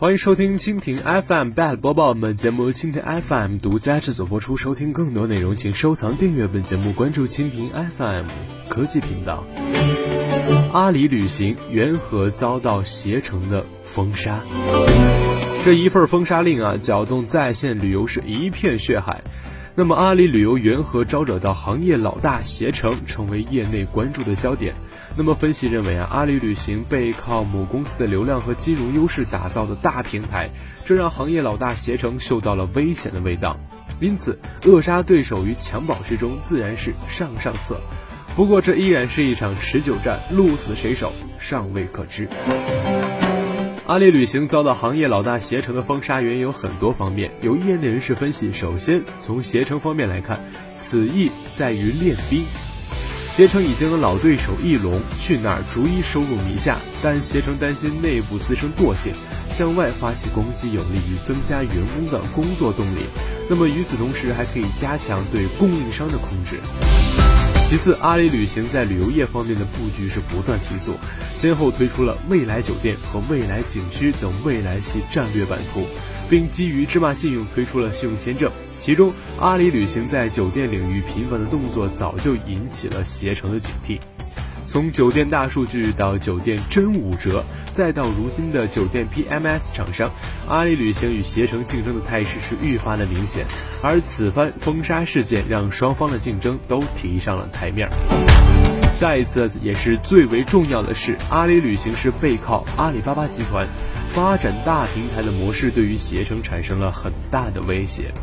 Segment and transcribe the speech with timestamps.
[0.00, 4.56] 欢迎收听蜻蜓 FM Bad 播报，本节目蜻蜓 FM 独家制作播出。
[4.56, 8.24] 收听更多内容，请收藏订阅本节目，关注蜻蜓 FM
[8.70, 9.44] 科技频道。
[10.72, 14.40] 阿里旅行缘何遭到携程的封杀？
[15.66, 19.22] 这一份封杀令啊，搅动在线旅游是一片血海。
[19.76, 24.74] 那么，阿里旅游缘何招惹到行业老大携程，成为业内关注的焦点？
[25.16, 30.50] 那么，分析认为啊，阿里旅行背靠母公司的流量和金融优势打造的大平台，
[30.84, 33.56] 这让行业老大携程嗅到了危险的味道。
[34.00, 37.80] 因此，扼杀对手于襁褓之中，自然是上上策。
[38.36, 42.28] 不过，这依然是一场持久战，鹿死谁手尚未可知。
[43.90, 47.32] 阿里旅行遭到行业老大携程的封杀，原因有很多方面。
[47.42, 50.44] 有业内人士分析，首先从携程方面来看，
[50.76, 52.44] 此意在于练兵。
[53.32, 59.12] 携程已经有老对手翼龙去哪儿逐一收入名下，但携程担心内部滋生惰性，
[59.50, 63.00] 向外发起攻击有利于增加员工的工作动力。
[63.48, 66.60] 那么与此同时，还可以加强对供应商的控制。
[67.70, 70.96] 其次，阿里旅行在旅游业方面的布局是不断提速，
[71.36, 75.86] 先后推出了未来酒店和未来景区等未来系战略版图，
[76.28, 78.50] 并基于芝麻信用推出了信用签证。
[78.80, 84.00] 其中，阿里旅行在酒店领域频繁的动作早就引起了携程的警惕。
[84.70, 90.12] 从酒店大数据到酒店真五折，再到如今的酒店 PMS 厂商，
[90.48, 93.44] 阿里旅行与携程竞争的态势是愈发的明显。
[93.82, 97.88] 而此番封杀事件让双方的竞争都提上了台面。
[99.00, 103.66] 再一次，也是最为重要的是，阿里旅行是背靠阿里巴巴集团，
[104.10, 108.14] 发展大平台的模式对于携程产生了很大的威胁。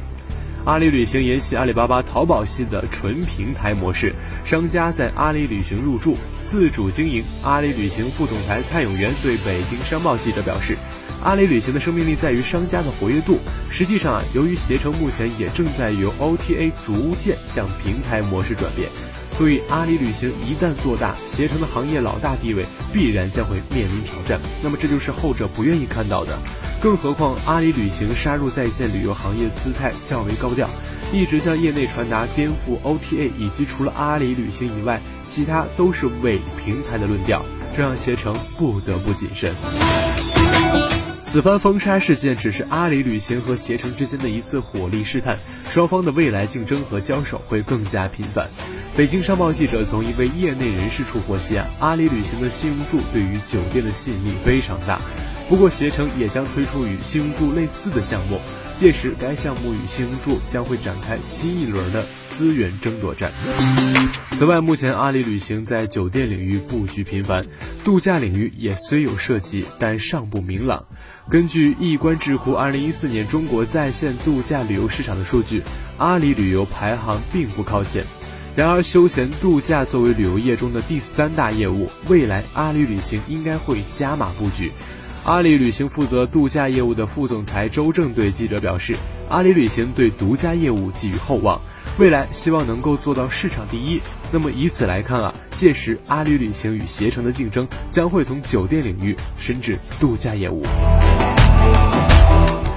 [0.67, 6.13] 阿里旅行沿袭阿里巴巴淘宝系的纯平台模式，商家在阿里旅行入驻，
[6.45, 7.23] 自主经营。
[7.41, 10.77] 阿里旅行副总裁蔡永元对北京商报记者表示，
[11.23, 13.39] 阿里旅行的生命力在于商家的活跃度。
[13.71, 18.89] 实际上啊，由于携程目前也正在由 OTA 逐渐向平台模式转变，
[19.37, 24.37] 所以阿里旅行一旦做大，携程的行业老大地位必然将会面临挑战。
[24.61, 26.37] 那么这就是后者不愿意看到的。
[26.80, 30.70] 更何况，阿里旅行杀入在线旅游行业姿态较为高调，
[31.11, 37.43] 一直向业内传达颠覆 OTA 以及除了阿里旅行以外，其他都是伪平台的论调，
[37.76, 39.55] 这让携程不得不谨慎。
[41.23, 45.39] 此番封杀事件只是阿里旅行和携程之间的一次火力试探，
[45.73, 48.48] 双方的未来竞争和交手会更加频繁。
[48.95, 55.02] 北京商报记者从一位业内人士处获悉，阿里旅行的信用柱对于酒店的吸引力非常大。
[55.49, 58.37] 不过，携程也将推出与信用柱类似的项目，
[58.75, 63.31] 届时该项目与信用柱将会展开新一轮的资源争夺战。
[64.31, 67.45] 此外，目前阿里旅行在酒店领域布局频繁，
[67.86, 70.86] 度假领域也虽有涉及，但尚不明朗。
[71.30, 75.61] 根据易观智库二零一四年中国在线度假旅游市场的数据，
[75.97, 78.03] 阿里旅游排行并不靠前。
[78.53, 84.71] 然而，休闲度假作为旅游业中的第三大业务，未来阿里旅行应该会加码布局。
[85.27, 88.95] 阿里旅行负责度假业务的副总裁周正对记者表示，
[89.27, 91.60] 阿里旅行对独家业务寄予厚望，
[91.99, 93.99] 未来希望能够做到市场第一。
[94.32, 100.64] 那么以此来看啊，届时阿里旅行与携程的竞争将会从酒店领域伸至度假业务。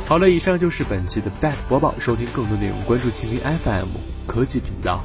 [0.09, 3.87] 好了，以上就是本期的 Back 播报，收听更多内容关注蜻蜓 FM
[4.27, 5.05] 科技频道。